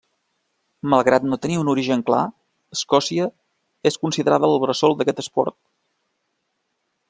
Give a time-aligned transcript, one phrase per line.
[0.93, 2.23] Malgrat no tenir un origen clar,
[2.77, 3.29] Escòcia
[3.91, 5.61] és considerada el bressol d'aquest esport.